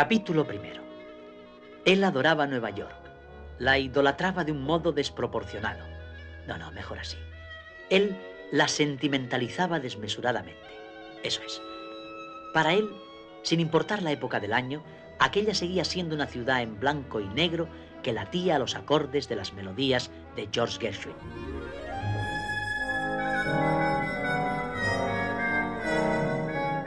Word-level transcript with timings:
Capítulo 0.00 0.46
primero. 0.46 0.82
Él 1.84 2.02
adoraba 2.04 2.46
Nueva 2.46 2.70
York. 2.70 2.96
La 3.58 3.78
idolatraba 3.78 4.44
de 4.44 4.52
un 4.52 4.62
modo 4.62 4.92
desproporcionado. 4.92 5.84
No, 6.46 6.56
no, 6.56 6.72
mejor 6.72 7.00
así. 7.00 7.18
Él 7.90 8.16
la 8.50 8.66
sentimentalizaba 8.66 9.78
desmesuradamente. 9.78 10.70
Eso 11.22 11.42
es. 11.46 11.60
Para 12.54 12.72
él, 12.72 12.88
sin 13.42 13.60
importar 13.60 14.00
la 14.02 14.10
época 14.10 14.40
del 14.40 14.54
año, 14.54 14.82
aquella 15.18 15.52
seguía 15.52 15.84
siendo 15.84 16.14
una 16.14 16.26
ciudad 16.26 16.62
en 16.62 16.80
blanco 16.80 17.20
y 17.20 17.28
negro 17.28 17.68
que 18.02 18.14
latía 18.14 18.56
a 18.56 18.58
los 18.58 18.76
acordes 18.76 19.28
de 19.28 19.36
las 19.36 19.52
melodías 19.52 20.10
de 20.34 20.48
George 20.50 20.78
Gershwin. 20.80 21.14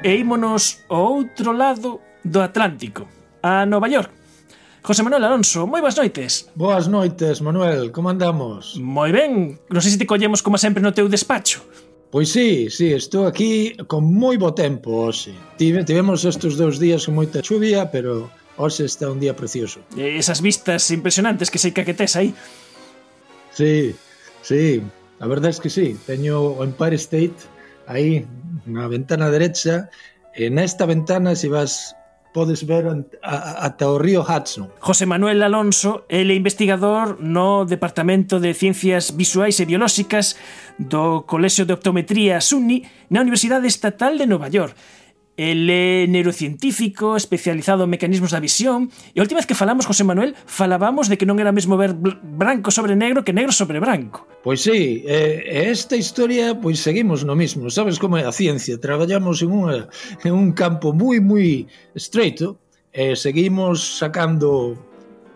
E 0.03 0.15
ímonos 0.15 0.81
ao 0.89 1.21
outro 1.21 1.53
lado 1.53 2.01
do 2.23 2.41
Atlántico, 2.41 3.07
a 3.43 3.67
Nova 3.67 3.87
York. 3.87 4.11
José 4.83 4.99
Manuel 4.99 5.23
Alonso, 5.23 5.63
moi 5.63 5.79
boas 5.79 5.95
noites. 5.95 6.51
Boas 6.59 6.91
noites, 6.91 7.39
Manuel, 7.39 7.95
como 7.95 8.11
andamos? 8.11 8.75
Moi 8.75 9.15
ben, 9.15 9.55
non 9.71 9.79
sei 9.79 9.95
se 9.95 9.99
te 9.99 10.09
collemos 10.09 10.43
como 10.43 10.59
sempre 10.59 10.83
no 10.83 10.91
teu 10.91 11.07
despacho. 11.07 11.63
Pois 12.11 12.29
sí, 12.29 12.67
sí, 12.67 12.91
estou 12.91 13.23
aquí 13.23 13.79
con 13.87 14.03
moi 14.03 14.35
bo 14.35 14.51
tempo 14.51 15.07
hoxe. 15.07 15.31
Tive, 15.55 15.87
tivemos 15.87 16.27
estes 16.27 16.59
dous 16.59 16.83
días 16.83 17.07
con 17.07 17.15
moita 17.15 17.39
chuvia, 17.39 17.87
pero 17.95 18.27
hoxe 18.59 18.83
está 18.83 19.07
un 19.07 19.23
día 19.23 19.31
precioso. 19.33 19.79
E 19.95 20.19
esas 20.19 20.43
vistas 20.43 20.91
impresionantes 20.91 21.47
que 21.47 21.57
sei 21.63 21.71
que 21.71 21.87
que 21.87 21.95
tes 21.95 22.19
aí. 22.19 22.35
Sí, 23.55 23.95
sí, 24.43 24.83
a 25.23 25.25
verdade 25.31 25.55
é 25.55 25.61
que 25.63 25.71
sí. 25.71 25.95
Teño 26.03 26.59
o 26.59 26.61
Empire 26.61 26.99
State 26.99 27.39
aí 27.87 28.27
na 28.67 28.91
ventana 28.91 29.31
derecha. 29.31 29.87
E 30.35 30.51
nesta 30.51 30.83
ventana, 30.83 31.39
se 31.39 31.47
vas 31.47 31.95
podes 32.33 32.65
ver 32.65 32.89
ata 33.21 33.87
o 33.87 34.01
río 34.01 34.25
Hudson. 34.25 34.67
José 34.81 35.05
Manuel 35.05 35.43
Alonso 35.45 36.03
é 36.09 36.25
investigador 36.25 37.21
no 37.21 37.63
Departamento 37.63 38.41
de 38.41 38.53
Ciencias 38.57 39.13
Visuais 39.13 39.59
e 39.61 39.65
Biolóxicas 39.69 40.35
do 40.81 41.23
Colexio 41.29 41.69
de 41.69 41.77
Optometría 41.77 42.41
SUNY 42.41 42.83
na 43.13 43.21
Universidade 43.21 43.69
Estatal 43.69 44.17
de 44.17 44.25
Nova 44.25 44.49
York 44.49 44.73
El 45.35 45.65
é 45.65 46.05
neurocientífico 46.05 47.17
especializado 47.17 47.85
en 47.85 47.89
mecanismos 47.89 48.29
da 48.29 48.43
visión 48.43 48.93
e 49.13 49.17
a 49.17 49.25
última 49.25 49.41
vez 49.41 49.49
que 49.49 49.57
falamos, 49.57 49.89
José 49.89 50.05
Manuel, 50.05 50.37
falábamos 50.45 51.09
de 51.09 51.17
que 51.17 51.25
non 51.25 51.41
era 51.41 51.49
mesmo 51.49 51.73
ver 51.73 51.97
branco 51.97 52.69
sobre 52.69 52.93
negro 52.93 53.25
que 53.25 53.33
negro 53.33 53.49
sobre 53.49 53.81
branco. 53.81 54.29
Pois 54.45 54.61
sí, 54.61 55.01
e 55.01 55.73
esta 55.73 55.97
historia 55.97 56.53
pois 56.53 56.85
seguimos 56.85 57.25
no 57.25 57.33
mismo. 57.33 57.73
Sabes 57.73 57.97
como 57.97 58.21
é 58.21 58.29
a 58.29 58.35
ciencia? 58.35 58.77
Traballamos 58.77 59.41
en, 59.41 59.49
unha, 59.49 59.89
en 60.21 60.37
un 60.37 60.53
campo 60.53 60.93
moi, 60.93 61.17
moi 61.17 61.65
estreito 61.97 62.61
e 62.93 63.17
seguimos 63.17 63.97
sacando 63.97 64.77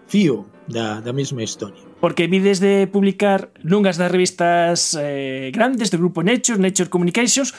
fío 0.06 0.46
da, 0.68 1.02
da 1.02 1.14
mesma 1.14 1.42
historia. 1.42 1.82
Porque 2.00 2.28
vides 2.28 2.62
desde 2.62 2.86
publicar 2.86 3.50
nunhas 3.66 3.98
das 3.98 4.14
revistas 4.14 4.94
eh, 4.94 5.50
grandes 5.50 5.90
do 5.90 5.98
grupo 5.98 6.22
Nature, 6.22 6.62
Nature 6.62 6.94
Communications, 6.94 7.58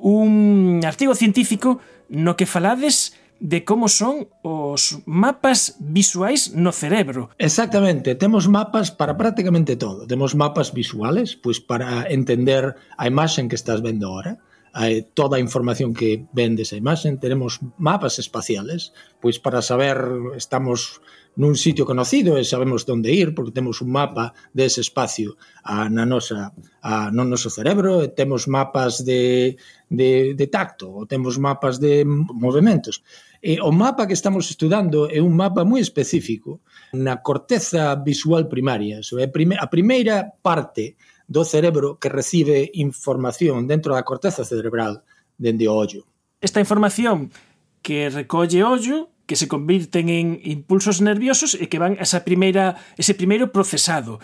un 0.00 0.80
artigo 0.84 1.14
científico 1.14 1.80
no 2.08 2.36
que 2.36 2.46
falades 2.46 3.14
de 3.40 3.64
como 3.64 3.88
son 3.88 4.28
os 4.44 5.00
mapas 5.08 5.80
visuais 5.80 6.52
no 6.52 6.72
cerebro. 6.76 7.32
Exactamente, 7.40 8.14
temos 8.14 8.48
mapas 8.48 8.92
para 8.92 9.16
prácticamente 9.16 9.76
todo. 9.76 10.06
Temos 10.06 10.36
mapas 10.36 10.76
visuales, 10.76 11.40
pois 11.40 11.60
para 11.60 12.04
entender 12.12 12.76
a 13.00 13.08
imaxen 13.08 13.48
que 13.48 13.56
estás 13.56 13.80
vendo 13.80 14.12
ahora, 14.12 14.36
eh, 14.76 15.08
toda 15.14 15.40
a 15.40 15.40
información 15.40 15.96
que 15.96 16.28
ven 16.36 16.54
desa 16.54 16.76
imaxen, 16.76 17.16
teremos 17.16 17.64
mapas 17.80 18.20
espaciales, 18.20 18.92
pois 19.18 19.40
para 19.40 19.64
saber 19.64 19.98
estamos 20.36 21.00
nun 21.40 21.56
sitio 21.56 21.88
conocido 21.88 22.36
e 22.36 22.44
sabemos 22.44 22.84
onde 22.84 23.08
ir 23.08 23.32
porque 23.32 23.56
temos 23.56 23.80
un 23.80 23.88
mapa 23.88 24.36
dese 24.52 24.84
espacio 24.84 25.40
a, 25.64 25.88
na 25.88 26.04
nosa, 26.04 26.52
a, 26.84 27.08
no 27.08 27.24
noso 27.24 27.48
cerebro 27.48 28.04
e 28.04 28.12
temos 28.12 28.44
mapas 28.44 29.00
de, 29.00 29.56
de, 29.88 30.36
de 30.36 30.46
tacto 30.52 30.92
ou 30.92 31.08
temos 31.08 31.40
mapas 31.40 31.80
de 31.80 32.04
movimentos. 32.04 33.00
E 33.40 33.56
o 33.56 33.72
mapa 33.72 34.04
que 34.04 34.12
estamos 34.12 34.52
estudando 34.52 35.08
é 35.08 35.16
un 35.24 35.32
mapa 35.32 35.64
moi 35.64 35.80
específico 35.80 36.60
na 36.92 37.24
corteza 37.24 37.96
visual 37.96 38.44
primaria, 38.44 39.00
so, 39.00 39.16
é 39.16 39.24
a 39.24 39.66
primeira 39.72 40.28
parte 40.44 41.00
do 41.24 41.40
cerebro 41.48 41.96
que 41.96 42.12
recibe 42.12 42.68
información 42.76 43.64
dentro 43.64 43.96
da 43.96 44.04
corteza 44.04 44.44
cerebral 44.44 45.00
dende 45.40 45.64
o 45.64 45.72
ollo. 45.72 46.04
Esta 46.44 46.60
información 46.60 47.32
que 47.80 48.12
recolle 48.12 48.60
ollo 48.60 49.08
que 49.30 49.38
se 49.38 49.46
convirten 49.46 50.10
en 50.10 50.42
impulsos 50.42 50.98
nerviosos 50.98 51.54
e 51.54 51.70
que 51.70 51.78
van 51.78 51.94
a 51.94 52.02
esa 52.02 52.26
primeira, 52.26 52.82
ese 52.98 53.14
primeiro 53.14 53.54
procesado. 53.54 54.18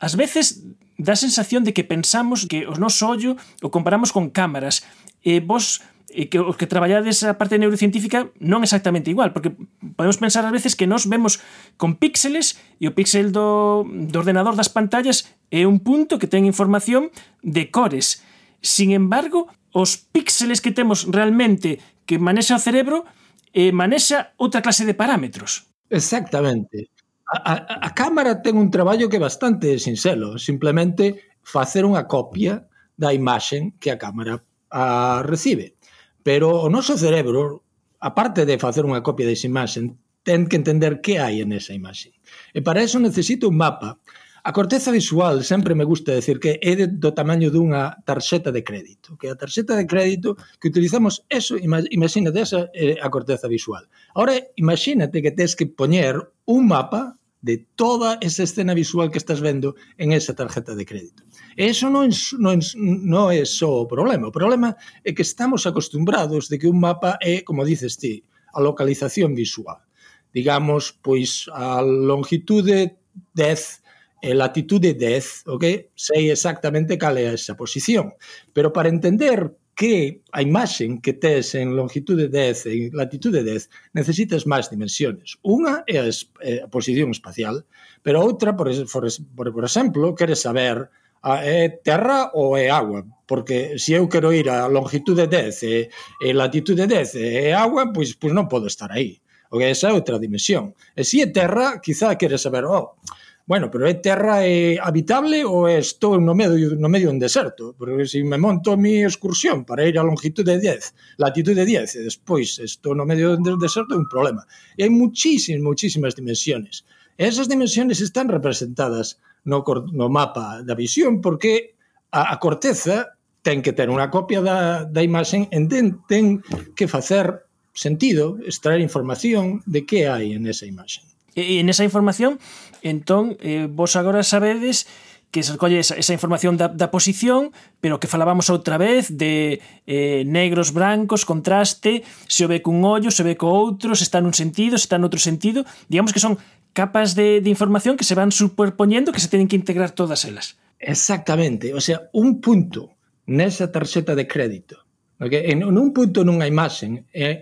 Ás 0.00 0.16
veces 0.16 0.64
dá 0.96 1.12
sensación 1.12 1.60
de 1.60 1.76
que 1.76 1.84
pensamos 1.84 2.48
que 2.48 2.64
o 2.64 2.72
noso 2.80 3.04
ollo 3.04 3.36
o 3.60 3.68
comparamos 3.68 4.16
con 4.16 4.32
cámaras. 4.32 4.80
E 5.20 5.44
vos 5.44 5.84
e 6.08 6.32
que 6.32 6.40
os 6.40 6.56
que 6.56 6.64
traballades 6.64 7.20
a 7.20 7.36
parte 7.36 7.60
neurocientífica 7.60 8.32
non 8.40 8.64
exactamente 8.64 9.12
igual, 9.12 9.36
porque 9.36 9.52
podemos 9.92 10.16
pensar 10.16 10.48
ás 10.48 10.56
veces 10.56 10.72
que 10.72 10.88
nós 10.88 11.04
vemos 11.04 11.44
con 11.76 12.00
píxeles 12.00 12.56
e 12.80 12.88
o 12.88 12.96
píxel 12.96 13.36
do, 13.36 13.84
do 13.84 14.16
ordenador 14.24 14.56
das 14.56 14.72
pantallas 14.72 15.28
é 15.52 15.68
un 15.68 15.84
punto 15.84 16.16
que 16.16 16.32
ten 16.32 16.48
información 16.48 17.12
de 17.44 17.68
cores. 17.68 18.24
Sin 18.64 18.96
embargo, 18.96 19.52
os 19.76 20.00
píxeles 20.00 20.64
que 20.64 20.72
temos 20.72 21.04
realmente 21.12 21.76
que 22.08 22.16
manexa 22.16 22.56
o 22.56 22.64
cerebro 22.64 23.04
eh, 23.52 23.72
manexa 23.72 24.34
outra 24.38 24.62
clase 24.62 24.86
de 24.86 24.94
parámetros. 24.94 25.70
Exactamente. 25.90 26.90
A, 27.30 27.38
a, 27.38 27.54
a 27.86 27.90
cámara 27.94 28.42
ten 28.42 28.58
un 28.58 28.70
traballo 28.70 29.06
que 29.06 29.18
é 29.18 29.22
bastante 29.22 29.78
sinxelo, 29.78 30.38
simplemente 30.38 31.34
facer 31.42 31.86
unha 31.86 32.06
copia 32.06 32.66
da 32.94 33.14
imaxen 33.14 33.74
que 33.78 33.90
a 33.90 33.98
cámara 33.98 34.42
a 34.70 35.22
recibe. 35.26 35.78
Pero 36.22 36.62
o 36.62 36.68
noso 36.68 36.94
cerebro, 36.94 37.64
aparte 37.98 38.46
de 38.46 38.60
facer 38.60 38.86
unha 38.86 39.02
copia 39.02 39.26
desa 39.26 39.48
imaxen, 39.50 39.98
ten 40.22 40.46
que 40.46 40.58
entender 40.58 41.00
que 41.00 41.18
hai 41.18 41.40
en 41.40 41.50
esa 41.56 41.72
imaxe. 41.72 42.12
E 42.52 42.60
para 42.60 42.84
eso 42.84 43.00
necesito 43.00 43.48
un 43.48 43.56
mapa 43.56 43.98
A 44.42 44.52
corteza 44.52 44.90
visual 44.90 45.44
sempre 45.44 45.74
me 45.74 45.84
gusta 45.84 46.12
decir 46.12 46.40
que 46.40 46.56
é 46.62 46.72
do 46.86 47.12
tamaño 47.12 47.52
dunha 47.52 48.00
tarxeta 48.08 48.48
de 48.48 48.64
crédito, 48.64 49.16
que 49.20 49.28
a 49.28 49.36
tarxeta 49.36 49.76
de 49.76 49.84
crédito 49.84 50.36
que 50.56 50.72
utilizamos 50.72 51.24
eso, 51.28 51.60
imagínate 51.60 52.40
esa 52.40 52.72
é 52.72 52.96
a 52.96 53.12
corteza 53.12 53.52
visual. 53.52 53.84
Ahora 54.16 54.40
imagínate 54.56 55.20
que 55.20 55.36
tens 55.36 55.52
que 55.52 55.68
poñer 55.68 56.16
un 56.48 56.72
mapa 56.72 57.20
de 57.42 57.66
toda 57.76 58.18
esa 58.20 58.42
escena 58.44 58.72
visual 58.72 59.10
que 59.10 59.18
estás 59.18 59.40
vendo 59.40 59.74
en 59.96 60.12
esa 60.12 60.34
tarjeta 60.34 60.74
de 60.74 60.84
crédito. 60.84 61.24
E 61.56 61.68
eso 61.68 61.92
non, 61.92 62.08
non, 62.40 62.60
non 62.80 63.28
é 63.28 63.44
só 63.44 63.84
o 63.84 63.88
problema. 63.88 64.28
O 64.28 64.34
problema 64.34 64.76
é 65.04 65.12
que 65.12 65.24
estamos 65.24 65.68
acostumbrados 65.68 66.48
de 66.48 66.56
que 66.56 66.68
un 66.68 66.80
mapa 66.80 67.20
é, 67.20 67.44
como 67.44 67.64
dices 67.64 67.96
ti, 68.00 68.24
a 68.52 68.60
localización 68.60 69.36
visual. 69.36 69.84
Digamos, 70.32 70.96
pois, 70.96 71.44
a 71.52 71.82
longitude 71.82 72.96
10 73.34 73.79
Eh, 74.20 74.34
latitude 74.34 74.92
10, 74.94 75.48
ok? 75.48 75.64
Sei 75.96 76.30
exactamente 76.30 76.98
cal 77.00 77.16
é 77.16 77.32
esa 77.32 77.56
posición. 77.56 78.12
Pero 78.52 78.68
para 78.72 78.92
entender 78.92 79.56
que 79.80 80.20
a 80.32 80.42
imaxen 80.42 81.00
que 81.00 81.16
tes 81.16 81.54
en 81.56 81.72
longitude 81.72 82.28
10 82.28 82.66
e 82.68 82.74
latitude 82.92 83.40
10 83.40 83.96
necesitas 83.96 84.44
máis 84.44 84.68
dimensiones. 84.68 85.40
Unha 85.40 85.88
é 85.88 86.04
a, 86.04 86.12
eh, 86.44 86.68
posición 86.68 87.16
espacial, 87.16 87.64
pero 88.04 88.20
outra, 88.20 88.52
por, 88.52 88.68
por, 88.92 89.48
por 89.56 89.64
exemplo, 89.64 90.12
queres 90.12 90.44
saber 90.44 90.92
ah, 91.24 91.40
a, 91.40 91.48
é 91.48 91.80
terra 91.80 92.28
ou 92.36 92.60
é 92.60 92.68
agua, 92.68 93.08
porque 93.24 93.80
se 93.80 93.96
eu 93.96 94.04
quero 94.04 94.36
ir 94.36 94.52
a 94.52 94.68
longitude 94.68 95.32
10 95.32 95.64
e, 95.64 95.88
eh, 95.88 96.28
e 96.28 96.36
latitude 96.36 96.84
10 96.84 97.16
e 97.16 97.52
agua, 97.56 97.88
pois, 97.88 98.12
pois 98.20 98.36
non 98.36 98.52
podo 98.52 98.68
estar 98.68 98.92
aí. 98.92 99.24
O 99.48 99.56
que 99.56 99.64
esa 99.72 99.88
é 99.88 99.96
outra 99.96 100.20
dimensión. 100.20 100.76
E 100.92 101.08
se 101.08 101.24
é 101.24 101.26
terra, 101.32 101.80
quizá 101.80 102.14
queres 102.20 102.44
saber, 102.44 102.68
oh, 102.68 103.00
Bueno, 103.46 103.70
pero 103.70 103.88
é 103.88 103.94
terra 103.98 104.46
é 104.46 104.78
habitable 104.78 105.42
ou 105.42 105.66
é 105.66 105.82
estou 105.82 106.20
no 106.22 106.38
medio 106.38 106.78
no 106.78 106.86
medio 106.86 107.10
dun 107.10 107.18
deserto? 107.18 107.74
Porque 107.74 108.06
se 108.06 108.22
me 108.22 108.38
monto 108.38 108.78
mi 108.78 109.02
excursión 109.02 109.66
para 109.66 109.82
ir 109.82 109.98
a 109.98 110.06
longitude 110.06 110.54
de 110.54 110.78
10, 110.78 111.18
latitude 111.18 111.58
de 111.58 111.66
10, 111.66 111.98
e 111.98 112.00
despois 112.06 112.62
estou 112.62 112.94
no 112.94 113.02
medio 113.02 113.34
dun 113.34 113.58
deserto 113.58 113.92
é 113.92 113.98
un 113.98 114.06
problema. 114.06 114.46
E 114.78 114.86
hai 114.86 114.92
muchísimas, 114.94 115.66
muchísimas 115.66 116.14
dimensiones. 116.14 116.86
E 117.18 117.26
esas 117.26 117.50
dimensiones 117.50 117.98
están 117.98 118.30
representadas 118.30 119.18
no, 119.44 119.66
no 119.90 120.06
mapa 120.08 120.62
da 120.62 120.78
visión 120.78 121.18
porque 121.18 121.74
a, 122.14 122.30
a 122.30 122.38
corteza 122.38 123.18
ten 123.42 123.66
que 123.66 123.74
ter 123.74 123.90
unha 123.90 124.14
copia 124.14 124.38
da, 124.46 124.86
da 124.86 125.02
imaxen 125.02 125.50
e 125.50 125.58
ten, 125.66 125.98
ten 126.06 126.38
que 126.78 126.86
facer 126.86 127.50
sentido, 127.74 128.38
extraer 128.46 128.78
información 128.78 129.58
de 129.66 129.82
que 129.82 130.06
hai 130.06 130.38
en 130.38 130.46
esa 130.46 130.70
imaxen. 130.70 131.09
E, 131.34 131.60
en 131.60 131.68
esa 131.68 131.84
información, 131.84 132.38
entón, 132.82 133.36
eh, 133.40 133.68
vos 133.70 133.96
agora 133.96 134.22
sabedes 134.22 134.86
que 135.30 135.42
se 135.42 135.52
recolle 135.52 135.78
esa, 135.78 135.94
esa 135.94 136.12
información 136.12 136.58
da, 136.58 136.66
da 136.66 136.90
posición, 136.90 137.54
pero 137.78 138.02
que 138.02 138.10
falábamos 138.10 138.50
outra 138.50 138.78
vez 138.82 139.14
de 139.14 139.62
eh, 139.86 140.26
negros, 140.26 140.74
brancos, 140.74 141.22
contraste, 141.22 142.02
se 142.26 142.42
o 142.44 142.48
ve 142.50 142.62
cun 142.62 142.82
ollo, 142.82 143.14
se 143.14 143.22
o 143.22 143.26
ve 143.26 143.38
co 143.38 143.46
outro, 143.46 143.94
se 143.94 144.02
está 144.02 144.18
nun 144.18 144.34
sentido, 144.34 144.74
se 144.74 144.90
está 144.90 144.98
noutro 144.98 145.22
sentido. 145.22 145.62
Digamos 145.86 146.10
que 146.10 146.18
son 146.18 146.34
capas 146.74 147.14
de, 147.14 147.38
de 147.38 147.50
información 147.50 147.94
que 147.94 148.02
se 148.02 148.18
van 148.18 148.34
superponiendo 148.34 149.14
que 149.14 149.22
se 149.22 149.30
teñen 149.30 149.46
que 149.46 149.58
integrar 149.58 149.94
todas 149.94 150.26
elas. 150.26 150.58
Exactamente, 150.82 151.74
o 151.74 151.80
sea, 151.80 152.10
un 152.10 152.40
punto 152.40 152.98
nesa 153.30 153.70
tarxeta 153.70 154.18
de 154.18 154.26
crédito. 154.26 154.82
Okay? 155.20 155.52
En, 155.52 155.62
en 155.62 155.76
un 155.78 155.92
punto 155.94 156.26
nunha 156.26 156.50
imaxen 156.50 157.06
é, 157.14 157.22
eh, 157.22 157.36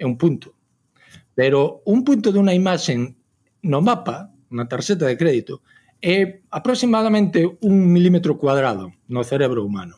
é 0.00 0.04
un 0.06 0.18
punto. 0.18 0.58
Pero 1.38 1.86
un 1.86 2.02
punto 2.02 2.34
dunha 2.34 2.50
imaxen 2.50 3.14
no 3.62 3.80
mapa, 3.80 4.30
na 4.50 4.66
tarxeta 4.66 5.06
de 5.06 5.16
crédito, 5.16 5.60
é 6.00 6.40
aproximadamente 6.50 7.42
un 7.60 7.90
milímetro 7.90 8.38
cuadrado 8.38 8.94
no 9.08 9.24
cerebro 9.24 9.64
humano. 9.66 9.96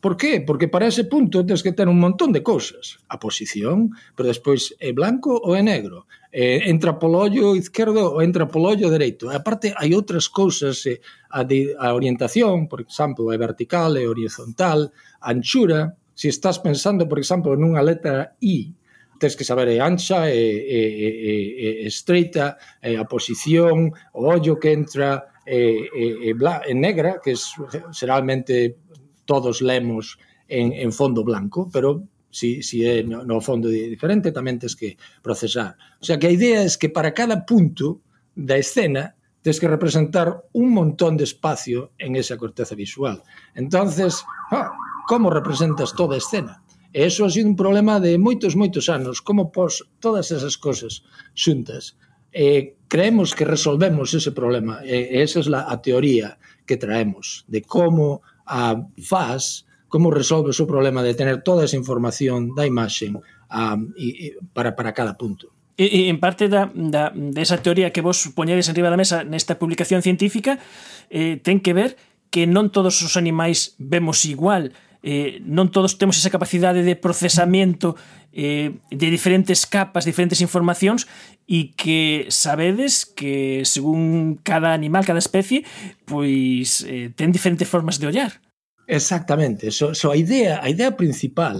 Por 0.00 0.16
qué? 0.16 0.40
Porque 0.40 0.66
para 0.66 0.86
ese 0.86 1.04
punto 1.04 1.44
tens 1.44 1.62
que 1.62 1.72
ter 1.76 1.86
un 1.86 2.00
montón 2.00 2.32
de 2.32 2.42
cousas. 2.42 3.04
A 3.08 3.20
posición, 3.20 3.92
pero 4.16 4.32
despois 4.32 4.72
é 4.80 4.96
blanco 4.96 5.36
ou 5.36 5.52
é 5.52 5.60
negro. 5.60 6.08
Eh, 6.32 6.70
entra 6.72 6.96
polo 6.96 7.20
ollo 7.20 7.52
izquierdo 7.52 8.16
ou 8.16 8.24
entra 8.24 8.48
polo 8.48 8.72
ollo 8.72 8.88
dereito. 8.88 9.28
E 9.28 9.36
aparte, 9.36 9.76
hai 9.76 9.92
outras 9.92 10.32
cousas, 10.32 10.88
eh, 10.88 11.04
a, 11.28 11.44
de, 11.44 11.76
a 11.76 11.92
orientación, 11.92 12.64
por 12.64 12.80
exemplo, 12.80 13.28
é 13.28 13.36
vertical, 13.36 13.92
é 14.00 14.08
horizontal, 14.08 14.88
anchura. 15.20 15.92
Se 16.16 16.32
estás 16.32 16.56
pensando, 16.64 17.04
por 17.04 17.20
exemplo, 17.20 17.52
nunha 17.52 17.84
letra 17.84 18.40
I, 18.40 18.72
tens 19.20 19.36
que 19.36 19.44
saber 19.44 19.68
é 19.68 19.78
ancha, 19.78 20.26
é, 20.26 20.32
é, 20.32 20.80
é, 21.28 21.84
é 21.84 21.86
estreita, 21.86 22.56
é 22.80 22.96
a 22.96 23.04
posición, 23.04 23.92
o 24.16 24.24
ollo 24.24 24.56
que 24.56 24.72
entra, 24.72 25.36
é, 25.44 25.84
é, 25.92 26.30
é, 26.30 26.34
bla, 26.34 26.64
é 26.64 26.72
negra, 26.72 27.20
que 27.20 27.36
es, 27.36 27.52
generalmente 27.92 28.80
todos 29.28 29.60
lemos 29.60 30.18
en, 30.48 30.72
en 30.72 30.90
fondo 30.90 31.22
blanco, 31.22 31.68
pero 31.70 32.02
si, 32.30 32.62
si 32.62 32.86
é 32.86 33.04
no 33.04 33.38
fondo 33.44 33.68
diferente 33.68 34.32
tamén 34.32 34.56
tens 34.56 34.74
que 34.74 34.96
procesar. 35.20 35.76
O 36.00 36.04
sea 36.08 36.16
que 36.16 36.26
a 36.26 36.34
idea 36.34 36.64
é 36.64 36.70
que 36.80 36.88
para 36.88 37.12
cada 37.12 37.44
punto 37.44 38.00
da 38.32 38.56
escena 38.56 39.14
tens 39.44 39.60
que 39.60 39.68
representar 39.68 40.48
un 40.56 40.72
montón 40.72 41.20
de 41.20 41.24
espacio 41.28 41.92
en 41.98 42.16
esa 42.16 42.40
corteza 42.40 42.74
visual. 42.74 43.22
Entonces, 43.54 44.24
ah, 44.52 44.72
como 45.08 45.28
representas 45.28 45.92
toda 45.92 46.14
a 46.16 46.22
escena? 46.22 46.62
E 46.92 47.06
eso 47.06 47.24
ha 47.24 47.30
sido 47.30 47.46
un 47.46 47.54
problema 47.54 48.02
de 48.02 48.18
moitos, 48.18 48.58
moitos 48.58 48.90
anos, 48.90 49.22
como 49.22 49.54
pos 49.54 49.86
todas 50.02 50.34
esas 50.34 50.58
cosas 50.58 51.06
xuntas. 51.38 51.94
Eh, 52.34 52.74
creemos 52.90 53.34
que 53.34 53.46
resolvemos 53.46 54.14
ese 54.14 54.34
problema, 54.34 54.82
e 54.82 55.22
esa 55.22 55.42
é 55.42 55.50
la, 55.50 55.70
a 55.70 55.78
teoría 55.78 56.38
que 56.66 56.78
traemos, 56.78 57.46
de 57.46 57.62
como 57.62 58.22
a 58.46 58.74
FAS, 58.98 59.66
como 59.90 60.10
resolves 60.10 60.58
o 60.62 60.66
problema 60.66 61.02
de 61.02 61.14
tener 61.14 61.42
toda 61.42 61.66
esa 61.66 61.78
información 61.78 62.54
da 62.54 62.66
imaxe 62.66 63.10
um, 63.10 63.90
e, 63.98 64.34
e, 64.34 64.38
para, 64.54 64.74
para 64.74 64.94
cada 64.94 65.18
punto. 65.18 65.50
E, 65.74 65.86
e 65.86 66.00
en 66.10 66.22
parte 66.22 66.46
da, 66.46 66.70
da, 66.74 67.10
desa 67.14 67.58
teoría 67.58 67.90
que 67.90 68.02
vos 68.02 68.30
poñedes 68.34 68.70
en 68.70 68.78
riba 68.78 68.90
da 68.90 69.00
mesa 69.00 69.26
nesta 69.26 69.58
publicación 69.58 70.02
científica 70.02 70.62
eh, 71.10 71.42
ten 71.42 71.58
que 71.58 71.74
ver 71.74 71.98
que 72.30 72.46
non 72.46 72.70
todos 72.70 73.02
os 73.02 73.18
animais 73.18 73.74
vemos 73.82 74.22
igual 74.26 74.70
eh, 75.02 75.40
non 75.48 75.72
todos 75.72 75.96
temos 75.96 76.20
esa 76.20 76.28
capacidade 76.28 76.84
de 76.84 76.94
procesamento 76.96 77.96
eh, 78.32 78.78
de 78.92 79.06
diferentes 79.10 79.64
capas, 79.64 80.04
diferentes 80.04 80.44
informacións 80.44 81.08
e 81.48 81.72
que 81.74 82.28
sabedes 82.30 83.08
que 83.08 83.64
según 83.66 84.38
cada 84.44 84.76
animal, 84.76 85.02
cada 85.02 85.18
especie, 85.18 85.64
pois 86.04 86.84
eh, 86.86 87.10
ten 87.16 87.32
diferentes 87.32 87.66
formas 87.66 87.98
de 87.98 88.06
ollar. 88.12 88.38
Exactamente, 88.86 89.70
so, 89.70 89.94
so 89.94 90.10
a 90.10 90.18
idea, 90.18 90.60
a 90.62 90.68
idea 90.68 90.94
principal 90.94 91.58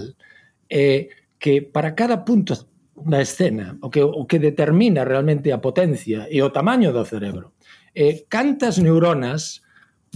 é 0.69 1.09
que 1.39 1.65
para 1.65 1.95
cada 1.95 2.23
punto 2.23 2.69
da 2.95 3.21
escena, 3.21 3.79
o 3.81 3.89
que, 3.89 4.03
o 4.03 4.27
que 4.29 4.37
determina 4.37 5.03
realmente 5.03 5.49
a 5.51 5.57
potencia 5.57 6.29
e 6.29 6.43
o 6.45 6.53
tamaño 6.53 6.93
do 6.93 7.01
cerebro, 7.01 7.57
eh, 7.95 8.29
cantas 8.29 8.77
neuronas 8.77 9.65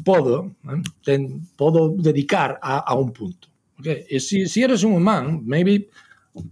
podo, 0.04 0.52
eh, 0.68 0.82
ten, 1.04 1.46
podo 1.56 1.96
dedicar 1.96 2.60
a, 2.62 2.80
a 2.80 2.94
un 2.96 3.12
punto. 3.12 3.48
Okay? 3.80 4.06
E 4.10 4.20
se 4.20 4.46
si, 4.46 4.48
si 4.48 4.60
eres 4.64 4.84
un 4.84 4.94
humán, 4.94 5.46
maybe 5.46 5.88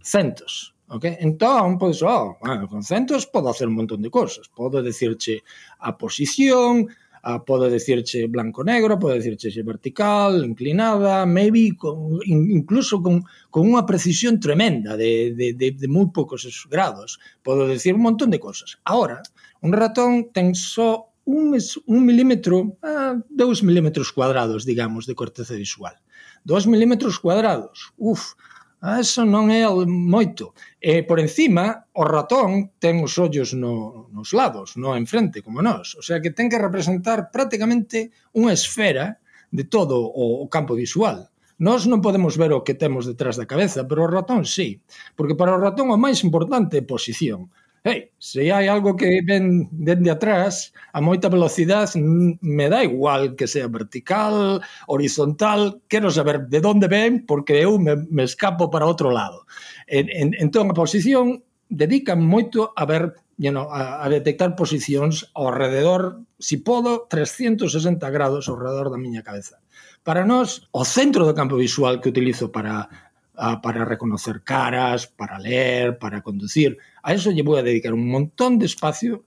centos, 0.01 0.73
Okay? 0.93 1.17
Entón, 1.19 1.79
pois, 1.79 2.03
oh, 2.03 2.37
bueno, 2.39 2.67
con 2.67 2.83
centos 2.83 3.25
podo 3.25 3.49
hacer 3.49 3.67
un 3.67 3.75
montón 3.75 4.01
de 4.01 4.11
cosas. 4.11 4.47
Podo 4.49 4.83
decirche 4.83 5.41
a 5.79 5.97
posición, 5.97 6.87
a, 7.23 7.43
podo 7.43 7.69
decirche 7.69 8.27
blanco-negro, 8.27 8.99
podo 8.99 9.13
decirche 9.15 9.49
se 9.49 9.63
vertical, 9.63 10.45
inclinada, 10.45 11.25
maybe 11.25 11.75
con, 11.75 12.19
incluso 12.25 13.01
con, 13.01 13.23
con 13.49 13.63
unha 13.65 13.87
precisión 13.87 14.37
tremenda 14.37 14.93
de, 14.99 15.33
de, 15.33 15.57
de, 15.57 15.71
de 15.71 15.87
moi 15.87 16.11
poucos 16.13 16.45
grados. 16.69 17.17
Podo 17.41 17.65
decir 17.65 17.95
un 17.95 18.05
montón 18.05 18.29
de 18.29 18.43
cosas. 18.43 18.77
Ahora, 18.83 19.23
un 19.63 19.71
ratón 19.71 20.29
ten 20.35 20.53
só 20.53 21.12
un, 21.25 21.57
un 21.85 22.05
milímetro 22.05 22.77
ah, 22.81 23.15
a 23.15 23.23
2 23.29 23.63
milímetros 23.63 24.11
cuadrados, 24.11 24.65
digamos, 24.65 25.05
de 25.05 25.15
corteza 25.15 25.53
visual. 25.53 25.95
2 26.43 26.67
milímetros 26.67 27.19
cuadrados, 27.19 27.93
uf, 27.97 28.35
ah, 28.81 28.99
eso 28.99 29.23
non 29.23 29.47
é 29.47 29.63
moito. 29.87 30.51
E 30.83 31.07
por 31.07 31.23
encima, 31.23 31.87
o 31.95 32.03
ratón 32.03 32.75
ten 32.83 32.99
os 32.99 33.15
ollos 33.15 33.55
no, 33.55 34.07
nos 34.11 34.35
lados, 34.35 34.75
non 34.75 34.99
en 34.99 35.07
frente, 35.07 35.39
como 35.39 35.63
nós. 35.63 35.95
O 35.95 36.03
sea 36.03 36.19
que 36.19 36.35
ten 36.35 36.51
que 36.51 36.59
representar 36.59 37.31
prácticamente 37.31 38.11
unha 38.35 38.51
esfera 38.51 39.23
de 39.53 39.63
todo 39.63 40.03
o, 40.03 40.43
o 40.43 40.45
campo 40.51 40.75
visual. 40.75 41.31
Nós 41.63 41.87
non 41.87 42.03
podemos 42.03 42.35
ver 42.35 42.51
o 42.51 42.65
que 42.65 42.75
temos 42.75 43.07
detrás 43.07 43.39
da 43.39 43.47
cabeza, 43.47 43.87
pero 43.87 44.03
o 44.03 44.11
ratón 44.11 44.43
sí, 44.43 44.83
porque 45.15 45.37
para 45.37 45.55
o 45.55 45.61
ratón 45.61 45.87
o 45.87 45.95
máis 45.95 46.19
importante 46.27 46.81
é 46.81 46.83
posición 46.83 47.47
hey, 47.83 48.11
se 48.17 48.47
hai 48.51 48.71
algo 48.71 48.95
que 48.95 49.19
ven 49.27 49.67
dende 49.71 50.07
atrás 50.07 50.71
a 50.95 51.03
moita 51.03 51.27
velocidade, 51.27 51.99
me 51.99 52.71
dá 52.71 52.83
igual 52.83 53.35
que 53.35 53.47
sea 53.47 53.67
vertical, 53.67 54.63
horizontal, 54.87 55.83
quero 55.91 56.07
saber 56.07 56.47
de 56.47 56.63
onde 56.63 56.87
ven 56.87 57.27
porque 57.27 57.59
eu 57.59 57.75
me, 57.75 57.99
me 58.07 58.23
escapo 58.23 58.71
para 58.71 58.87
outro 58.87 59.11
lado. 59.11 59.43
En, 59.87 60.07
en, 60.07 60.31
entón, 60.39 60.71
a 60.71 60.77
posición 60.77 61.43
dedican 61.67 62.23
moito 62.23 62.71
a 62.71 62.87
ver 62.87 63.19
you 63.37 63.51
know, 63.51 63.67
a, 63.67 64.05
a 64.05 64.07
detectar 64.07 64.55
posicións 64.55 65.27
ao 65.35 65.51
rededor, 65.51 66.23
si 66.39 66.63
podo, 66.63 67.09
360 67.09 67.99
grados 68.13 68.47
ao 68.47 68.55
rededor 68.55 68.93
da 68.93 69.01
miña 69.01 69.25
cabeza. 69.25 69.59
Para 70.03 70.23
nós, 70.23 70.67
o 70.71 70.83
centro 70.85 71.25
do 71.25 71.33
campo 71.33 71.55
visual 71.55 71.99
que 71.99 72.11
utilizo 72.11 72.51
para 72.51 73.02
uh, 73.37 73.61
para 73.61 73.85
reconocer 73.85 74.41
caras, 74.43 75.07
para 75.07 75.39
ler, 75.39 75.97
para 75.97 76.21
conducir. 76.21 76.77
A 77.01 77.13
eso 77.13 77.31
lle 77.31 77.43
vou 77.43 77.57
a 77.57 77.65
dedicar 77.65 77.93
un 77.93 78.07
montón 78.09 78.59
de 78.59 78.65
espacio 78.65 79.23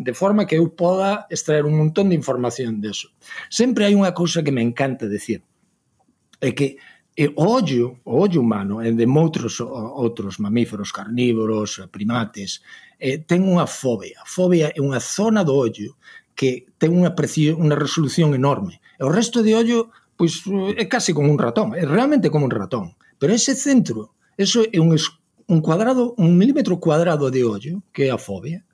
de 0.00 0.14
forma 0.14 0.46
que 0.46 0.56
eu 0.56 0.72
poda 0.72 1.28
extraer 1.28 1.68
un 1.68 1.76
montón 1.76 2.08
de 2.08 2.16
información 2.16 2.80
deso. 2.80 3.12
Sempre 3.52 3.84
hai 3.84 3.92
unha 3.92 4.16
cousa 4.16 4.40
que 4.40 4.52
me 4.52 4.64
encanta 4.64 5.04
decir, 5.04 5.44
é 6.40 6.56
que 6.56 6.80
e 7.20 7.28
o 7.36 7.44
ollo, 7.44 8.00
o 8.08 8.16
ollo 8.16 8.40
humano 8.40 8.80
e 8.80 8.88
de 8.96 9.04
moutros 9.04 9.60
outros 9.60 10.40
mamíferos 10.40 10.88
carnívoros, 10.88 11.84
primates, 11.92 12.64
eh, 12.96 13.20
ten 13.20 13.44
unha 13.44 13.68
fobia. 13.68 14.24
A 14.24 14.26
fobia 14.26 14.72
é 14.72 14.80
unha 14.80 15.02
zona 15.04 15.44
do 15.44 15.52
ollo 15.52 16.00
que 16.32 16.64
ten 16.80 16.96
unha, 16.96 17.12
unha 17.12 17.76
resolución 17.76 18.32
enorme. 18.32 18.80
E 18.96 19.04
o 19.04 19.12
resto 19.12 19.44
de 19.44 19.52
ollo 19.52 19.92
pois, 20.16 20.44
eh, 20.48 20.80
é 20.80 20.84
casi 20.88 21.12
como 21.12 21.28
un 21.28 21.36
ratón, 21.36 21.76
é 21.76 21.84
realmente 21.84 22.32
como 22.32 22.48
un 22.48 22.54
ratón. 22.56 22.96
Pero 23.20 23.36
ese 23.36 23.52
centro, 23.52 24.16
eso 24.40 24.64
é 24.64 24.80
un, 24.80 24.96
un 24.96 25.58
cuadrado, 25.60 26.16
un 26.16 26.40
milímetro 26.40 26.80
cuadrado 26.80 27.28
de 27.28 27.44
ollo, 27.44 27.84
que 27.92 28.08
é 28.08 28.10
a 28.10 28.16
fobia, 28.16 28.64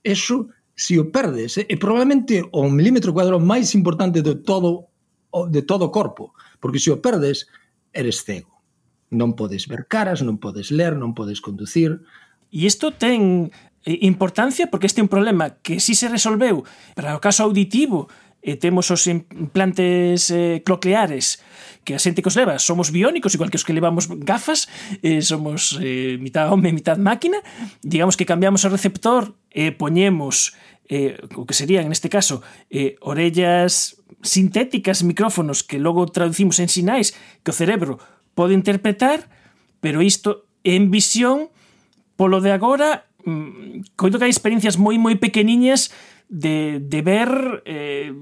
eso 0.00 0.48
se 0.72 0.96
o 0.96 1.12
perdes, 1.12 1.60
é 1.60 1.76
probablemente 1.76 2.40
o 2.56 2.64
milímetro 2.72 3.12
cuadrado 3.12 3.36
máis 3.36 3.76
importante 3.76 4.24
de 4.24 4.40
todo 4.40 4.88
de 5.52 5.62
todo 5.62 5.86
o 5.86 5.92
corpo, 5.92 6.34
porque 6.58 6.80
se 6.80 6.90
o 6.90 6.98
perdes, 6.98 7.46
eres 7.92 8.24
cego. 8.24 8.64
Non 9.12 9.36
podes 9.36 9.68
ver 9.68 9.84
caras, 9.84 10.24
non 10.24 10.40
podes 10.40 10.72
ler, 10.72 10.96
non 10.96 11.12
podes 11.12 11.44
conducir. 11.44 12.00
E 12.48 12.66
isto 12.66 12.96
ten 12.96 13.52
eh, 13.84 13.98
importancia 14.06 14.72
porque 14.72 14.88
este 14.88 15.02
é 15.02 15.06
un 15.06 15.12
problema 15.12 15.60
que 15.60 15.76
si 15.76 15.92
se 15.92 16.08
resolveu 16.08 16.64
para 16.96 17.12
o 17.12 17.22
caso 17.22 17.44
auditivo 17.44 18.08
e 18.40 18.56
temos 18.56 18.88
os 18.88 19.04
implantes 19.06 20.32
eh, 20.32 20.64
cocleares 20.64 21.44
que 21.84 21.92
a 21.92 22.00
xente 22.00 22.24
que 22.24 22.32
os 22.32 22.36
leva 22.36 22.56
somos 22.56 22.88
biónicos 22.88 23.36
igual 23.36 23.52
que 23.52 23.60
os 23.60 23.64
que 23.64 23.76
levamos 23.76 24.08
gafas 24.24 24.68
eh, 25.04 25.20
somos 25.20 25.76
eh, 25.80 26.16
mitad 26.20 26.48
home, 26.48 26.72
mitad 26.72 26.96
máquina. 26.96 27.40
Digamos 27.84 28.16
que 28.16 28.24
cambiamos 28.24 28.64
o 28.64 28.72
receptor 28.72 29.36
e 29.52 29.68
eh, 29.68 29.72
poñemos 29.72 30.56
eh, 30.90 31.20
o 31.36 31.46
que 31.46 31.54
serían 31.54 31.86
neste 31.88 32.08
caso 32.08 32.42
eh, 32.68 32.96
orellas 33.00 34.00
sintéticas 34.24 35.04
micrófonos 35.04 35.62
que 35.62 35.78
logo 35.78 36.08
traducimos 36.10 36.58
en 36.58 36.68
sinais 36.68 37.14
que 37.44 37.52
o 37.52 37.56
cerebro 37.56 38.00
pode 38.34 38.56
interpretar 38.56 39.30
pero 39.80 40.02
isto 40.02 40.50
en 40.64 40.90
visión 40.90 41.48
polo 42.18 42.42
de 42.42 42.52
agora 42.52 43.08
mm, 43.24 43.96
coito 43.96 44.18
que 44.18 44.26
hai 44.28 44.34
experiencias 44.34 44.76
moi 44.76 44.98
moi 44.98 45.16
pequeniñas 45.16 45.94
de, 46.30 46.80
de 46.80 47.02
ver 47.02 47.62
eh, 47.66 48.14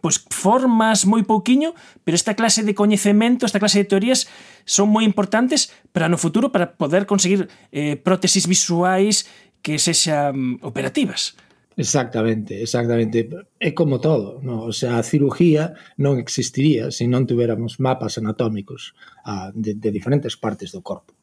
pues 0.00 0.24
formas 0.30 1.04
moi 1.04 1.26
pouquiño, 1.26 1.74
pero 2.06 2.14
esta 2.14 2.38
clase 2.38 2.62
de 2.62 2.78
coñecemento, 2.78 3.44
esta 3.44 3.58
clase 3.58 3.82
de 3.82 3.90
teorías 3.90 4.30
son 4.64 4.88
moi 4.88 5.02
importantes 5.02 5.74
para 5.90 6.06
no 6.06 6.16
futuro 6.16 6.54
para 6.54 6.78
poder 6.78 7.04
conseguir 7.04 7.50
eh, 7.74 7.98
prótesis 7.98 8.46
visuais 8.46 9.26
que 9.60 9.82
sexan 9.82 10.62
operativas. 10.62 11.34
Exactamente, 11.76 12.60
exactamente. 12.62 13.26
É 13.58 13.72
como 13.72 13.98
todo, 13.98 14.38
no? 14.42 14.68
o 14.68 14.72
sea, 14.72 14.98
a 14.98 15.06
cirugía 15.06 15.74
non 15.98 16.22
existiría 16.22 16.94
se 16.94 17.08
non 17.10 17.26
tuviéramos 17.26 17.82
mapas 17.82 18.20
anatómicos 18.20 18.94
ah, 19.26 19.50
de, 19.56 19.74
de 19.74 19.90
diferentes 19.90 20.38
partes 20.38 20.70
do 20.70 20.84
corpo 20.84 21.16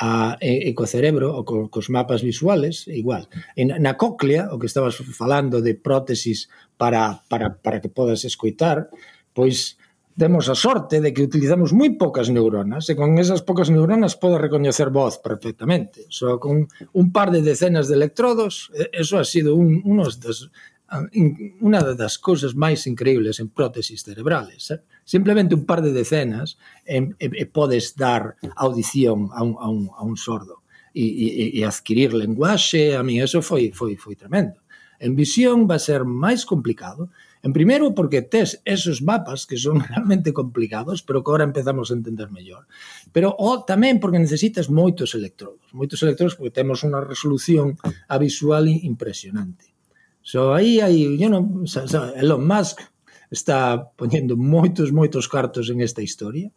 a, 0.00 0.40
e, 0.40 0.68
e 0.68 0.70
co 0.72 0.88
cerebro, 0.88 1.36
o 1.36 1.44
co, 1.44 1.68
cos 1.68 1.92
mapas 1.92 2.24
visuales, 2.24 2.88
igual. 2.88 3.28
En, 3.52 3.76
na 3.84 4.00
cóclea, 4.00 4.48
o 4.48 4.56
que 4.56 4.64
estabas 4.64 4.96
falando 5.12 5.60
de 5.60 5.76
prótesis 5.76 6.48
para, 6.80 7.20
para, 7.28 7.60
para 7.60 7.84
que 7.84 7.92
podas 7.92 8.24
escoitar, 8.24 8.88
pois 9.36 9.76
temos 10.16 10.48
a 10.48 10.56
sorte 10.56 11.00
de 11.00 11.12
que 11.12 11.22
utilizamos 11.22 11.76
moi 11.76 12.00
pocas 12.00 12.32
neuronas 12.32 12.88
e 12.88 12.96
con 12.96 13.20
esas 13.20 13.44
pocas 13.44 13.68
neuronas 13.68 14.16
pode 14.16 14.40
recoñecer 14.40 14.88
voz 14.88 15.20
perfectamente. 15.20 16.08
Só 16.08 16.40
con 16.40 16.64
un 16.96 17.06
par 17.12 17.28
de 17.28 17.44
decenas 17.44 17.84
de 17.84 18.00
electrodos, 18.00 18.72
eso 18.96 19.20
ha 19.20 19.24
sido 19.28 19.52
un, 19.52 19.84
unos 19.84 20.16
dos 20.16 20.48
Ah, 20.90 21.06
unha 21.62 21.80
das 21.94 22.18
cousas 22.18 22.58
máis 22.58 22.82
increíbles 22.90 23.38
en 23.38 23.46
prótesis 23.54 24.02
cerebrales. 24.02 24.74
Eh? 24.74 24.82
Simplemente 25.06 25.54
un 25.54 25.62
par 25.62 25.86
de 25.86 25.94
decenas 25.94 26.58
e, 26.82 27.14
e, 27.14 27.26
e 27.30 27.44
podes 27.46 27.94
dar 27.94 28.34
audición 28.58 29.30
a 29.30 29.46
un, 29.46 29.54
a 29.54 29.70
un, 29.70 29.86
a 29.94 30.02
un 30.02 30.18
sordo 30.18 30.66
e, 30.90 31.06
e, 31.06 31.28
e 31.54 31.60
adquirir 31.62 32.10
lenguaxe, 32.10 32.98
a 32.98 33.06
mí 33.06 33.22
eso 33.22 33.38
foi, 33.38 33.70
foi, 33.70 33.94
foi 33.94 34.18
tremendo. 34.18 34.58
En 34.98 35.14
visión 35.14 35.70
va 35.70 35.78
a 35.78 35.86
ser 35.86 36.02
máis 36.02 36.42
complicado, 36.42 37.08
en 37.46 37.54
primeiro 37.54 37.94
porque 37.94 38.20
tes 38.26 38.58
esos 38.66 38.98
mapas 39.00 39.46
que 39.46 39.62
son 39.62 39.80
realmente 39.86 40.34
complicados, 40.34 41.06
pero 41.06 41.22
que 41.22 41.30
agora 41.30 41.46
empezamos 41.46 41.94
a 41.94 41.96
entender 41.96 42.34
mellor. 42.34 42.66
Pero 43.14 43.30
o 43.38 43.62
tamén 43.62 44.02
porque 44.02 44.18
necesitas 44.18 44.66
moitos 44.66 45.14
electrodos, 45.14 45.70
moitos 45.70 46.02
electrodos 46.02 46.34
porque 46.34 46.50
temos 46.50 46.82
unha 46.82 46.98
resolución 46.98 47.78
a 48.10 48.18
visual 48.18 48.66
impresionante. 48.66 49.69
So 50.22 50.54
aí 50.54 50.80
hai, 50.80 51.16
yo 51.16 51.28
non, 51.32 51.66
so, 51.66 51.88
so, 51.88 52.12
Elon 52.14 52.44
Musk 52.44 52.84
está 53.30 53.88
poñendo 53.96 54.36
moitos 54.36 54.92
moitos 54.92 55.30
cartos 55.30 55.70
en 55.70 55.80
esta 55.80 56.02
historia. 56.02 56.50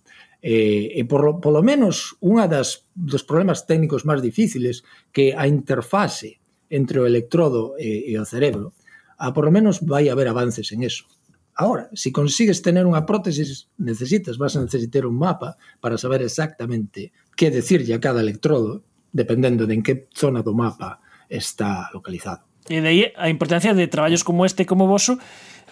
Eh, 0.44 1.00
e 1.00 1.02
por 1.08 1.40
polo 1.40 1.64
menos 1.64 2.20
unha 2.20 2.52
das 2.52 2.84
dos 2.92 3.24
problemas 3.24 3.64
técnicos 3.64 4.04
máis 4.04 4.20
difíciles 4.20 4.84
que 5.16 5.32
a 5.32 5.48
interfase 5.48 6.44
entre 6.68 7.00
o 7.00 7.08
electrodo 7.08 7.80
e, 7.80 8.12
e 8.12 8.20
o 8.20 8.28
cerebro, 8.28 8.76
a 9.16 9.32
por 9.32 9.48
lo 9.48 9.56
menos 9.56 9.80
vai 9.80 10.12
haber 10.12 10.28
avances 10.28 10.76
en 10.76 10.84
eso. 10.84 11.08
Ahora, 11.56 11.88
si 11.94 12.12
consigues 12.12 12.66
tener 12.66 12.84
unha 12.84 13.06
prótesis, 13.06 13.70
necesitas, 13.78 14.42
vas 14.42 14.58
a 14.58 14.64
necesitar 14.66 15.06
un 15.08 15.16
mapa 15.16 15.56
para 15.80 16.02
saber 16.02 16.26
exactamente 16.26 17.14
que 17.38 17.54
decirlle 17.54 17.94
a 17.94 18.04
cada 18.04 18.20
electrodo, 18.20 18.84
dependendo 19.14 19.64
de 19.64 19.80
en 19.80 19.86
que 19.86 20.10
zona 20.12 20.42
do 20.42 20.58
mapa 20.58 21.00
está 21.30 21.88
localizado. 21.94 22.53
E 22.72 22.80
de 22.80 22.88
aí 22.88 23.02
a 23.20 23.28
importancia 23.28 23.76
de 23.76 23.88
traballos 23.92 24.24
como 24.24 24.46
este, 24.48 24.64
como 24.64 24.88
voso, 24.88 25.20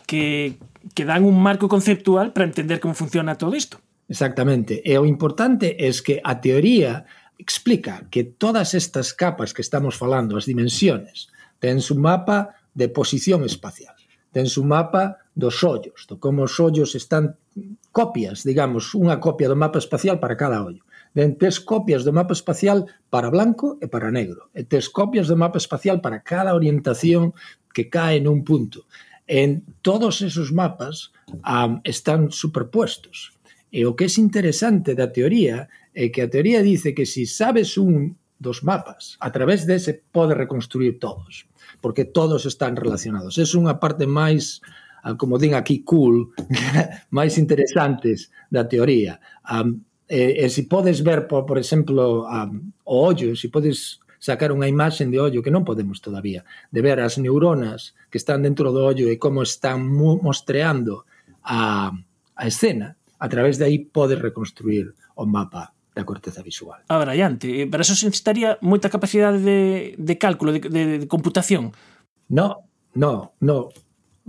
que, 0.07 0.59
que 0.93 1.07
dan 1.07 1.23
un 1.23 1.39
marco 1.39 1.71
conceptual 1.71 2.33
para 2.35 2.43
entender 2.43 2.83
como 2.83 2.93
funciona 2.93 3.39
todo 3.39 3.55
isto. 3.55 3.79
Exactamente. 4.11 4.83
E 4.83 4.99
o 4.99 5.07
importante 5.07 5.79
é 5.79 5.87
que 6.03 6.19
a 6.19 6.43
teoría 6.43 7.07
explica 7.39 8.05
que 8.11 8.27
todas 8.27 8.75
estas 8.75 9.15
capas 9.15 9.55
que 9.55 9.63
estamos 9.63 9.95
falando, 9.95 10.35
as 10.35 10.45
dimensiones, 10.45 11.31
ten 11.63 11.79
su 11.79 11.95
mapa 11.95 12.59
de 12.75 12.91
posición 12.91 13.47
espacial, 13.47 13.95
ten 14.35 14.51
su 14.51 14.67
mapa 14.67 15.23
dos 15.31 15.63
ollos, 15.63 16.05
do 16.11 16.19
como 16.19 16.43
os 16.43 16.59
ollos 16.59 16.91
están 16.93 17.39
copias, 17.95 18.43
digamos, 18.43 18.91
unha 18.91 19.17
copia 19.23 19.47
do 19.47 19.55
mapa 19.55 19.79
espacial 19.79 20.19
para 20.19 20.35
cada 20.35 20.59
ollo. 20.59 20.83
Ben, 21.11 21.35
tes 21.35 21.59
copias 21.59 22.07
do 22.07 22.15
mapa 22.15 22.31
espacial 22.31 22.87
para 23.11 23.27
blanco 23.27 23.75
e 23.83 23.87
para 23.91 24.11
negro. 24.11 24.47
E 24.55 24.63
tes 24.63 24.87
copias 24.87 25.27
do 25.27 25.35
mapa 25.35 25.59
espacial 25.59 25.99
para 25.99 26.23
cada 26.23 26.55
orientación 26.55 27.35
que 27.75 27.91
cae 27.91 28.23
nun 28.23 28.47
punto. 28.47 28.87
En 29.27 29.63
todos 29.83 30.23
esos 30.23 30.55
mapas 30.55 31.11
um, 31.43 31.83
están 31.83 32.31
superpuestos. 32.31 33.35
E 33.71 33.87
o 33.87 33.95
que 33.95 34.07
é 34.07 34.11
interesante 34.19 34.95
da 34.95 35.11
teoría 35.11 35.67
é 35.95 36.11
que 36.11 36.23
a 36.23 36.31
teoría 36.31 36.63
dice 36.63 36.95
que 36.95 37.07
si 37.07 37.27
sabes 37.27 37.75
un 37.75 38.15
dos 38.41 38.63
mapas, 38.63 39.15
a 39.21 39.29
través 39.31 39.67
dese 39.69 40.01
pode 40.11 40.33
reconstruir 40.33 40.97
todos, 40.97 41.45
porque 41.79 42.03
todos 42.03 42.47
están 42.47 42.75
relacionados. 42.75 43.37
É 43.37 43.45
unha 43.55 43.79
parte 43.79 44.07
máis 44.07 44.59
como 45.17 45.37
din 45.41 45.57
aquí, 45.57 45.81
cool, 45.81 46.33
máis 47.17 47.37
interesantes 47.37 48.29
da 48.53 48.65
teoría. 48.69 49.17
Um, 49.49 49.81
E, 50.11 50.43
e 50.43 50.45
se 50.51 50.67
podes 50.67 51.07
ver, 51.07 51.23
por, 51.31 51.47
por 51.47 51.55
exemplo, 51.55 52.27
a, 52.27 52.51
o 52.83 52.95
ollo, 52.99 53.31
se 53.39 53.47
podes 53.47 54.03
sacar 54.19 54.51
unha 54.51 54.67
imaxe 54.67 55.07
de 55.07 55.15
ollo 55.15 55.39
que 55.39 55.55
non 55.55 55.63
podemos 55.63 56.03
todavía, 56.03 56.43
de 56.67 56.83
ver 56.83 56.99
as 56.99 57.15
neuronas 57.15 57.95
que 58.11 58.19
están 58.19 58.43
dentro 58.43 58.75
do 58.75 58.83
ollo 58.83 59.07
e 59.07 59.15
como 59.15 59.39
están 59.39 59.87
mostreando 59.87 61.07
a, 61.47 61.95
a 62.35 62.43
escena, 62.43 62.99
a 63.23 63.31
través 63.31 63.55
de 63.55 63.71
aí 63.71 63.79
podes 63.79 64.19
reconstruir 64.19 64.91
o 65.15 65.23
mapa 65.23 65.71
da 65.95 66.03
corteza 66.03 66.43
visual. 66.43 66.83
A 66.91 66.99
brillante. 66.99 67.47
Eh, 67.47 67.67
Para 67.71 67.87
eso 67.87 67.95
se 67.95 68.03
necesitaría 68.03 68.59
moita 68.59 68.91
capacidade 68.91 69.39
de, 69.39 69.95
de 69.95 70.15
cálculo, 70.19 70.51
de, 70.51 70.59
de, 70.59 70.83
de 71.01 71.07
computación. 71.07 71.71
No, 72.27 72.67
no, 72.99 73.31
no. 73.39 73.71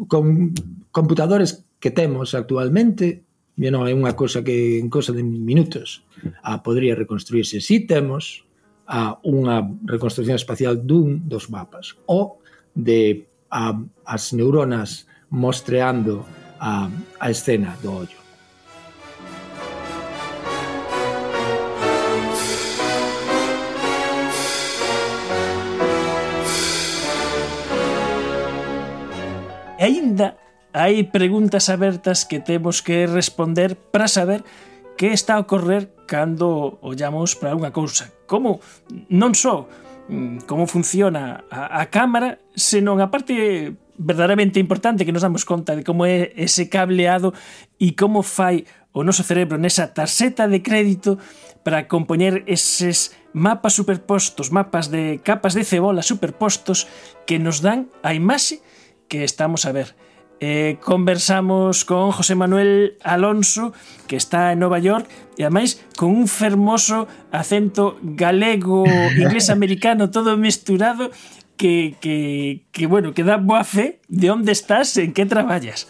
Con 0.07 0.55
computadores 0.95 1.67
que 1.83 1.91
temos 1.91 2.39
actualmente 2.39 3.27
non 3.71 3.87
é 3.87 3.92
unha 3.95 4.16
cosa 4.19 4.42
que 4.42 4.81
en 4.81 4.88
cosa 4.90 5.12
de 5.14 5.23
minutos 5.23 6.02
a 6.42 6.64
podría 6.64 6.99
reconstruirse. 6.99 7.62
Si 7.62 7.87
temos 7.87 8.49
a 8.88 9.21
unha 9.23 9.62
reconstrucción 9.87 10.35
espacial 10.35 10.83
dun 10.83 11.23
dos 11.28 11.47
mapas 11.52 11.95
ou 12.11 12.42
de 12.75 13.28
a, 13.52 13.76
as 14.09 14.33
neuronas 14.33 15.07
mostreando 15.31 16.26
a, 16.59 16.90
a 17.21 17.26
escena 17.31 17.78
do 17.85 18.02
ollo. 18.02 18.21
E 29.78 29.85
aínda 29.85 30.38
hai 30.73 31.05
preguntas 31.05 31.69
abertas 31.69 32.25
que 32.25 32.41
temos 32.41 32.81
que 32.81 33.07
responder 33.07 33.76
para 33.76 34.09
saber 34.09 34.45
que 34.97 35.12
está 35.12 35.37
a 35.37 35.45
ocorrer 35.45 35.93
cando 36.09 36.81
ollamos 36.81 37.37
para 37.37 37.57
unha 37.57 37.73
cousa. 37.73 38.12
Como 38.29 38.61
non 39.12 39.37
só 39.37 39.69
mm, 40.09 40.49
como 40.49 40.64
funciona 40.69 41.45
a, 41.52 41.81
a 41.81 41.93
cámara, 41.93 42.41
senón 42.57 43.00
a 43.00 43.12
parte 43.12 43.76
verdadeiramente 43.97 44.61
importante 44.61 45.05
que 45.05 45.12
nos 45.12 45.23
damos 45.23 45.45
conta 45.45 45.76
de 45.76 45.85
como 45.85 46.09
é 46.09 46.33
ese 46.37 46.69
cableado 46.69 47.37
e 47.76 47.93
como 47.93 48.25
fai 48.25 48.64
o 48.93 49.00
noso 49.05 49.25
cerebro 49.25 49.57
nesa 49.57 49.93
tarxeta 49.93 50.49
de 50.49 50.61
crédito 50.61 51.17
para 51.64 51.88
compoñer 51.88 52.45
eses 52.45 53.17
mapas 53.33 53.73
superpostos, 53.73 54.52
mapas 54.52 54.93
de 54.93 55.21
capas 55.25 55.57
de 55.57 55.64
cebola 55.64 56.05
superpostos 56.05 56.88
que 57.25 57.41
nos 57.41 57.64
dan 57.64 57.88
a 58.05 58.12
imaxe 58.12 58.61
que 59.09 59.25
estamos 59.25 59.64
a 59.64 59.73
ver 59.73 59.97
eh, 60.45 60.79
conversamos 60.83 61.85
con 61.85 62.11
José 62.11 62.35
Manuel 62.35 62.97
Alonso, 63.05 63.73
que 64.09 64.17
está 64.17 64.51
en 64.51 64.59
Nova 64.59 64.81
York, 64.81 65.07
e 65.39 65.47
ademais 65.47 65.79
con 65.95 66.11
un 66.11 66.27
fermoso 66.27 67.07
acento 67.31 67.95
galego, 68.03 68.83
inglés 69.23 69.55
americano, 69.55 70.11
todo 70.11 70.35
mesturado, 70.35 71.15
que, 71.62 71.95
que, 72.00 72.66
que 72.73 72.88
bueno, 72.88 73.14
que 73.14 73.23
dan 73.23 73.47
boa 73.47 73.62
fe 73.62 74.02
de 74.11 74.35
onde 74.35 74.50
estás 74.50 74.99
en 74.99 75.14
que 75.14 75.31
traballas. 75.31 75.87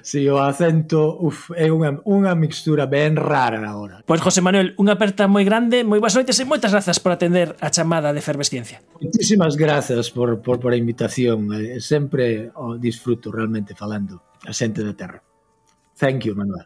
si, 0.00 0.24
sí, 0.24 0.28
o 0.32 0.40
acento 0.40 1.12
uf, 1.20 1.52
é 1.52 1.68
unha, 1.68 2.00
unha 2.08 2.32
mixtura 2.32 2.88
ben 2.88 3.20
rara 3.20 3.60
agora. 3.60 4.00
Pois, 4.08 4.24
José 4.24 4.40
Manuel, 4.40 4.72
unha 4.80 4.96
aperta 4.96 5.28
moi 5.28 5.44
grande, 5.44 5.84
moi 5.84 6.00
boas 6.00 6.16
noites 6.16 6.40
e 6.40 6.48
moitas 6.48 6.72
grazas 6.72 6.96
por 6.96 7.12
atender 7.12 7.52
a 7.60 7.68
chamada 7.68 8.16
de 8.16 8.24
Efervesciencia. 8.24 8.80
Muchísimas 8.96 9.60
grazas 9.60 10.08
por, 10.08 10.40
por, 10.40 10.56
por 10.56 10.72
a 10.72 10.80
invitación. 10.80 11.52
Eh, 11.52 11.76
sempre 11.84 12.48
o 12.56 12.80
disfruto 12.80 13.28
realmente 13.28 13.76
falando 13.76 14.24
a 14.48 14.56
xente 14.56 14.80
da 14.80 14.96
terra. 14.96 15.20
Thank 16.00 16.24
you, 16.24 16.32
Manuel. 16.32 16.64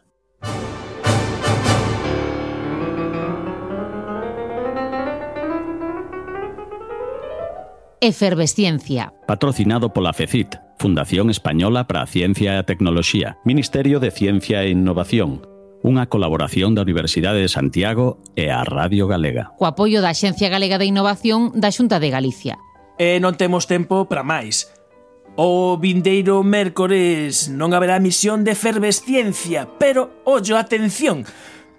Efervesciencia. 8.05 9.15
Patrocinado 9.27 9.95
pola 9.95 10.13
FECIT, 10.13 10.57
Fundación 10.79 11.31
Española 11.31 11.87
para 11.87 12.03
a 12.03 12.07
Ciencia 12.07 12.53
e 12.53 12.61
a 12.61 12.69
Tecnoloxía, 12.69 13.41
Ministerio 13.49 13.97
de 13.97 14.13
Ciencia 14.13 14.61
e 14.61 14.69
Innovación, 14.69 15.41
unha 15.81 16.05
colaboración 16.13 16.77
da 16.77 16.85
Universidade 16.85 17.41
de 17.41 17.49
Santiago 17.49 18.21
e 18.37 18.53
a 18.53 18.61
Radio 18.61 19.09
Galega. 19.09 19.57
Co 19.57 19.65
apoio 19.65 20.05
da 20.05 20.13
Axencia 20.13 20.53
Galega 20.53 20.77
de 20.77 20.85
Innovación 20.85 21.57
da 21.57 21.73
Xunta 21.73 21.97
de 21.97 22.13
Galicia. 22.13 22.61
E 23.01 23.17
non 23.25 23.41
temos 23.41 23.65
tempo 23.65 24.05
para 24.05 24.21
máis. 24.21 24.69
O 25.41 25.81
vindeiro 25.81 26.45
mércores 26.45 27.49
non 27.49 27.73
haberá 27.73 27.97
misión 28.05 28.45
de 28.45 28.53
efervesciencia, 28.53 29.65
pero, 29.81 30.21
ollo, 30.29 30.61
atención, 30.61 31.25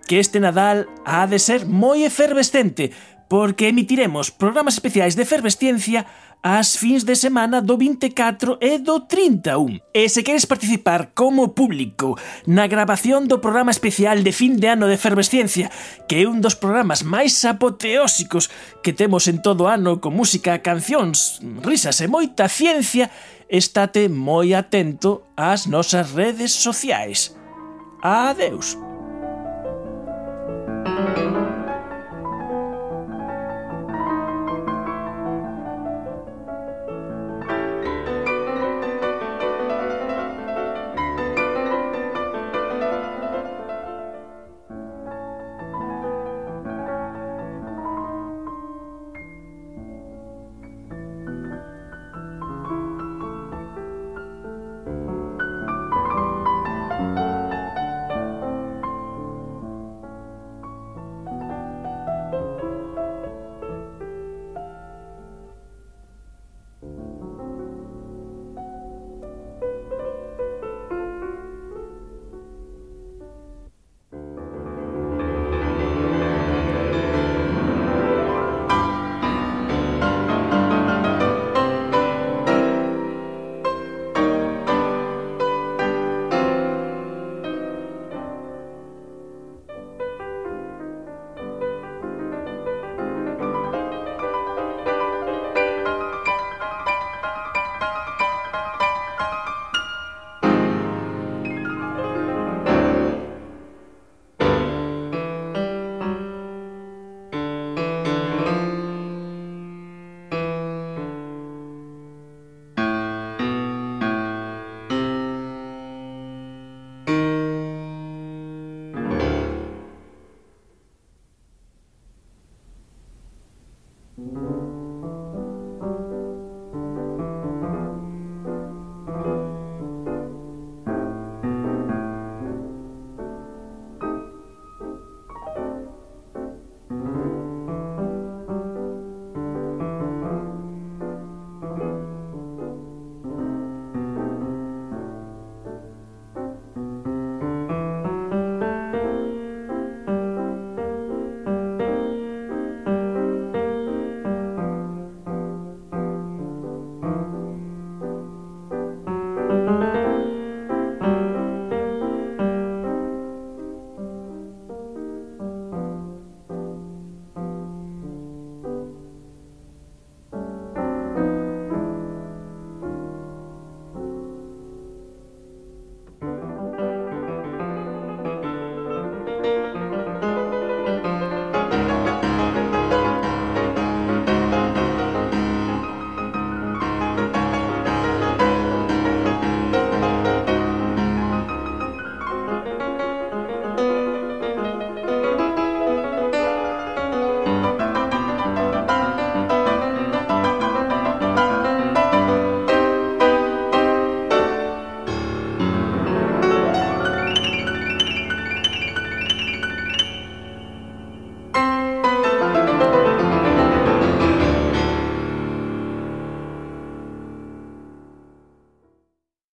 que 0.10 0.17
este 0.17 0.41
Nadal 0.41 0.89
ha 1.05 1.29
de 1.29 1.38
ser 1.38 1.70
moi 1.70 2.01
efervescente, 2.01 2.89
porque 3.27 3.67
emitiremos 3.67 4.32
programas 4.32 4.75
especiais 4.75 5.15
de 5.15 5.24
efervesciencia 5.24 6.05
ás 6.46 6.77
fins 6.77 7.03
de 7.03 7.15
semana 7.15 7.60
do 7.60 7.75
24 7.75 8.62
e 8.62 8.77
do 8.77 9.01
31. 9.01 9.82
E 9.89 10.05
se 10.10 10.22
queres 10.22 10.46
participar 10.46 11.10
como 11.17 11.58
público 11.58 12.22
na 12.46 12.70
grabación 12.70 13.25
do 13.25 13.41
programa 13.41 13.74
especial 13.74 14.22
de 14.22 14.29
fin 14.29 14.62
de 14.62 14.70
ano 14.70 14.86
de 14.86 14.94
efervesciencia, 14.94 15.74
que 16.05 16.22
é 16.22 16.29
un 16.29 16.46
dos 16.46 16.53
programas 16.53 17.01
máis 17.01 17.34
apoteósicos 17.50 18.53
que 18.86 18.94
temos 18.94 19.25
en 19.25 19.41
todo 19.41 19.65
ano 19.65 19.98
con 19.98 20.13
música, 20.13 20.62
cancións, 20.62 21.41
risas 21.65 21.98
e 21.98 22.05
moita 22.05 22.46
ciencia, 22.46 23.10
estate 23.50 24.05
moi 24.05 24.53
atento 24.53 25.25
ás 25.34 25.65
nosas 25.65 26.13
redes 26.13 26.53
sociais. 26.53 27.34
Adeus. 28.05 28.77
thank 30.86 31.17
you 31.17 31.44